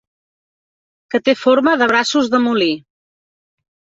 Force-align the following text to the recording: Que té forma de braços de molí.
Que 1.15 1.19
té 1.27 1.35
forma 1.41 1.75
de 1.83 1.89
braços 1.93 2.31
de 2.37 2.41
molí. 2.47 2.71